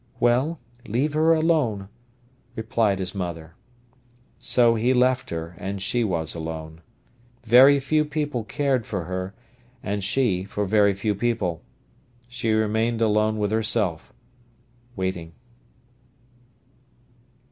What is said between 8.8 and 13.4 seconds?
for her, and she for very few people. She remained alone